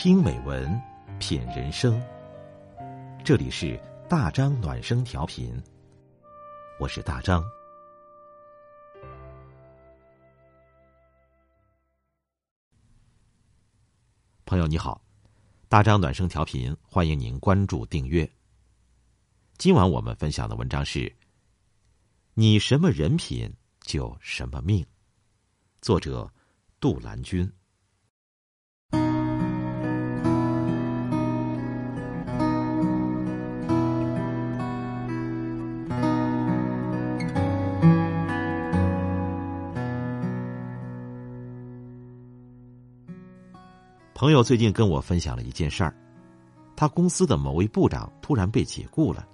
[0.00, 0.80] 听美文，
[1.18, 2.00] 品人生。
[3.24, 3.76] 这里是
[4.08, 5.60] 大张暖声调频，
[6.78, 7.42] 我是大张。
[14.44, 15.02] 朋友你好，
[15.68, 18.30] 大张暖声调频，欢迎您关注订阅。
[19.56, 21.12] 今晚我们分享的文章是：
[22.34, 24.86] 你什么人品就什么命。
[25.80, 26.32] 作者
[26.78, 27.52] 杜兰君。
[44.28, 45.96] 朋友最近跟我分享了一件事儿，
[46.76, 49.26] 他公司的某位部长突然被解雇了。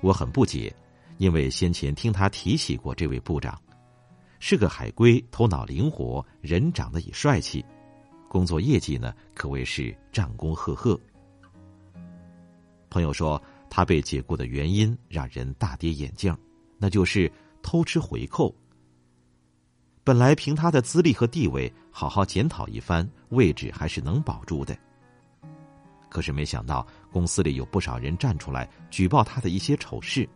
[0.00, 0.74] 我很不解，
[1.18, 3.56] 因为先前听他提起过这位部长，
[4.40, 7.64] 是个海归，头脑灵活，人长得也帅气，
[8.28, 10.98] 工作业绩呢可谓是战功赫赫。
[12.90, 16.36] 朋友说，他被解雇的原因让人大跌眼镜，
[16.76, 17.30] 那就是
[17.62, 18.52] 偷吃回扣。
[20.08, 24.74] 本来凭他的资历和地位，好好检讨一番，位置还是能保住的。
[26.08, 30.26] 可是没想到，公司里有不少人站出来举报他的一些丑事，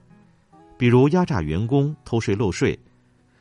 [0.77, 2.79] 比如压榨员工、偷税漏税，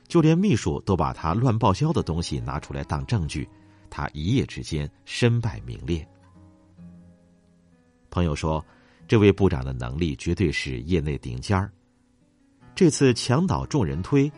[0.08, 3.46] 就连秘书都把他乱报销的东西拿出来当证据，
[3.90, 6.08] 他一夜之间身败名裂。
[8.10, 8.66] 朋友说，
[9.06, 11.70] 这位部长的能力绝对是业内顶尖儿，
[12.74, 14.32] 这次墙倒众人推。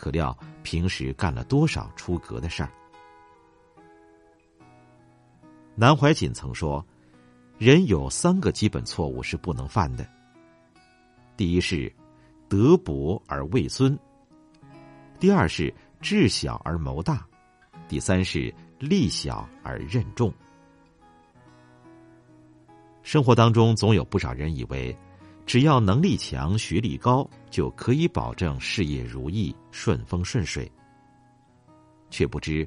[0.00, 2.70] 可料，平时干了多少出格的事儿？
[5.74, 6.82] 南怀瑾曾说
[7.58, 10.08] ：“人有三个基本错误是不能犯的。
[11.36, 11.92] 第一是
[12.48, 13.94] 德薄而位尊；
[15.18, 17.16] 第二是智小而谋大；
[17.86, 20.32] 第三是力小而任重。”
[23.02, 24.96] 生活当中，总有不少人以为。
[25.50, 30.70] 只要能力强、学历高，就可以保证事业如意、顺风顺水。
[32.08, 32.64] 却不知，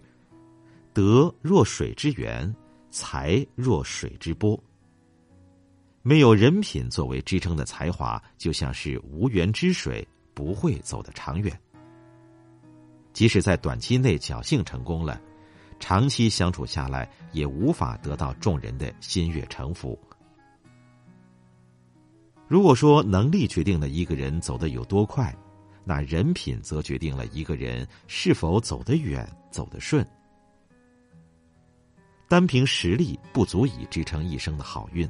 [0.92, 2.54] 德若水之源，
[2.92, 4.62] 才若水之波。
[6.02, 11.58] 没有人品作为支撑的才华，就像是无源之水，不会走得长远。
[13.14, 15.22] 即使在短期内侥幸成功了，
[15.80, 19.98] 长期相处下来，也无法得到众人的心悦诚服。
[22.54, 25.36] 如果说能力决定了一个人走得有多快，
[25.84, 30.08] 那人品则决定了一个人是否走得远、走得顺。
[32.30, 35.10] 单凭实力不足以支撑一生的好运，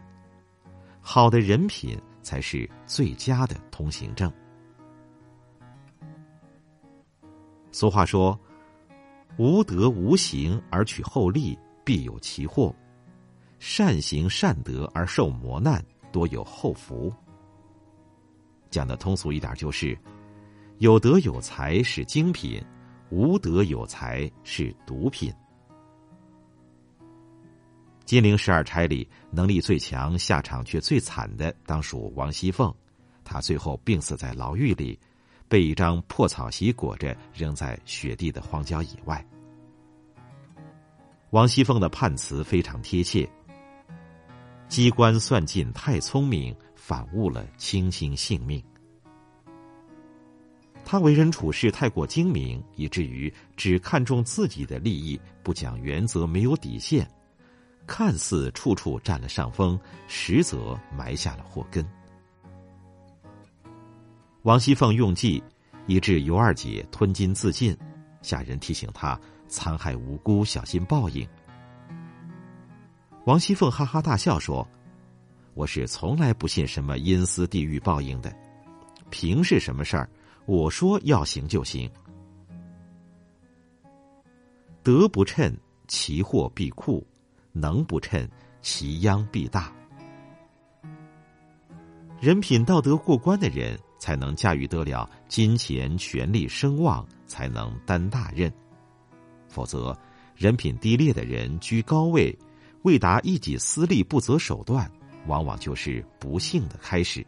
[1.02, 4.32] 好的人品才是最佳的通行证。
[7.74, 8.40] 俗话说
[9.36, 12.74] ：“无德无行而取厚利，必有其祸；
[13.60, 17.14] 善行善德而受磨难，多有后福。”
[18.74, 19.96] 讲的通俗一点，就是
[20.80, 22.60] 有德有才是精品，
[23.12, 25.32] 无德有才是毒品。
[28.04, 32.74] 金陵十二钗里，能力最强、下场却最惨的，当属王熙凤。
[33.24, 35.00] 她最后病死在牢狱里，
[35.48, 39.24] 被一张破草席裹着，扔在雪地的荒郊野外。
[41.30, 43.30] 王熙凤的判词非常贴切：
[44.68, 46.56] 机关算尽太聪明。
[46.86, 48.62] 反误了卿卿性命。
[50.84, 57.10] 他为人处事太过精明，以至于只看重自己的利益，不讲原则，没有底线，
[57.88, 59.80] 看似处处占了上风，
[60.10, 61.88] 实则埋下了祸根。
[64.42, 65.42] 王熙凤用计，
[65.88, 67.74] 以致尤二姐吞金自尽，
[68.22, 69.18] 下人提醒他
[69.48, 71.26] 残害无辜，小心报应。
[73.24, 74.68] 王熙凤哈哈大笑说。
[75.56, 78.36] 我是从来不信什么阴司地狱报应的，
[79.10, 80.10] 凭是什么事儿，
[80.46, 81.90] 我说要行就行。
[84.82, 85.56] 德不称，
[85.88, 87.06] 其祸必酷；
[87.52, 88.28] 能不称，
[88.62, 89.72] 其殃必大。
[92.20, 98.52] 人品道德过关的人，才能驾驭得了金钱、权力、声望，才能担大任。
[99.48, 99.96] 否则，
[100.36, 102.36] 人品低劣的人居高位，
[102.82, 104.90] 为达一己私利，不择手段。
[105.28, 107.26] 往往就是不幸的开始。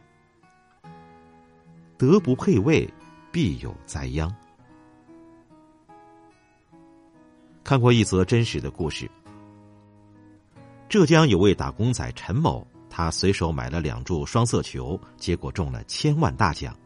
[1.98, 2.88] 德不配位，
[3.32, 4.34] 必有灾殃。
[7.64, 9.10] 看过一则真实的故事：
[10.88, 16.76] 浙江有位打工仔陈某，他随手买了两注双色球，结果中了千万大奖。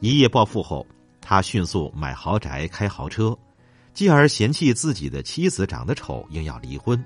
[0.00, 0.86] 一夜暴富后，
[1.20, 3.38] 他迅速买豪宅、开豪车，
[3.92, 7.02] 继而嫌弃自己的妻子长得丑，硬要离婚，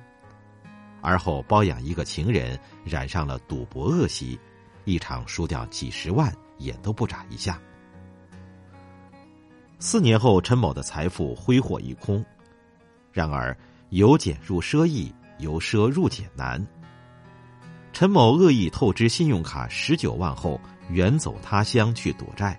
[1.00, 4.38] 而后包养一个情人，染上了赌博恶习，
[4.84, 7.60] 一场输掉几十万，眼都不眨一下。
[9.78, 12.24] 四年后，陈某的财富挥霍一空。
[13.12, 13.56] 然而，
[13.90, 16.64] 由俭入奢易，由奢入俭难。
[17.92, 20.60] 陈某恶意透支信用卡十九万后，
[20.90, 22.58] 远走他乡去躲债。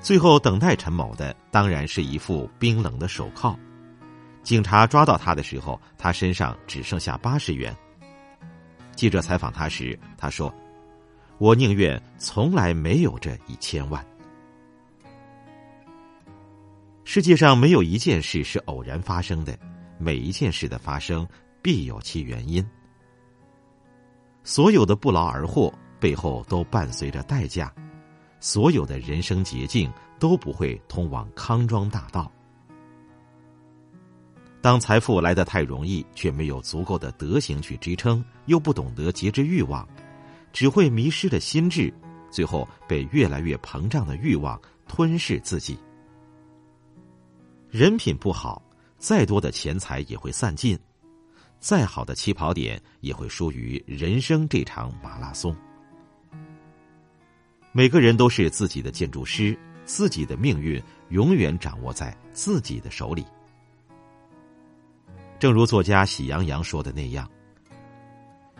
[0.00, 3.58] 最后等待陈某的当然是一副冰冷的手铐。
[4.42, 7.74] 警察抓到他的时候，他身上只剩下八十元。
[8.96, 10.52] 记者采访他时，他说
[11.38, 14.04] ：“我宁愿从来没有这一千万。”
[17.04, 19.58] 世界上没有一件事是偶然发生的，
[19.98, 21.26] 每一件事的发生
[21.62, 22.66] 必有其原因。
[24.44, 27.72] 所有的不劳而获背后都伴随着代价。
[28.40, 32.30] 所有的人生捷径都不会通往康庄大道。
[34.68, 39.88] 当财富来得太容易，却没有足够的德行去支撑，又不懂得节制欲望，
[40.52, 41.90] 只会迷失了心智，
[42.30, 45.78] 最后被越来越膨胀的欲望吞噬自己。
[47.70, 48.62] 人品不好，
[48.98, 50.78] 再多的钱财也会散尽，
[51.58, 55.56] 再好的起跑点也会输于人生这场马拉松。
[57.72, 60.78] 每个人都是自己的建筑师，自己的命运
[61.08, 63.24] 永远掌握在自己的手里。
[65.38, 67.28] 正如作家喜羊羊说的那样，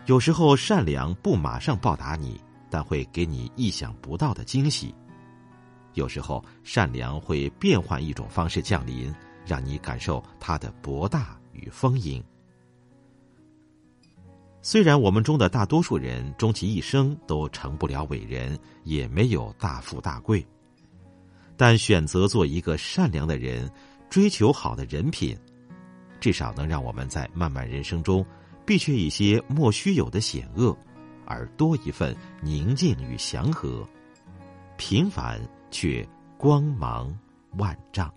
[0.05, 2.39] 有时候善良不马上报答你，
[2.69, 4.93] 但会给你意想不到的惊喜；
[5.93, 9.13] 有时候善良会变换一种方式降临，
[9.45, 12.23] 让你感受它的博大与丰盈。
[14.61, 20.45] 虽然我们中的大多数人终其一生都成不了伟人，也没有大富大贵，
[21.57, 23.69] 但选择做一个善良的人，
[24.09, 25.37] 追求好的人品，
[26.19, 28.25] 至少能让我们在漫漫人生中
[28.65, 30.77] 避却一些莫须有的险恶，
[31.25, 33.87] 而多一份宁静与祥和。
[34.77, 36.07] 平凡却
[36.37, 37.17] 光芒
[37.57, 38.13] 万丈。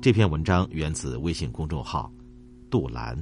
[0.00, 2.10] 这篇文章源自微信公众号
[2.70, 3.16] “杜兰”。